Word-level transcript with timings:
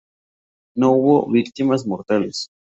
No 0.75 0.93
hubo 0.93 1.29
víctimas 1.29 1.85
mortales. 1.85 2.47